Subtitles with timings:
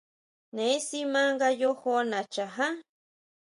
[0.55, 2.67] Neé si ma nga yojoná nchajá.